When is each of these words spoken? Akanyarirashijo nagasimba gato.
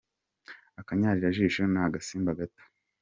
Akanyarirashijo 0.79 1.63
nagasimba 1.73 2.31
gato. 2.39 2.63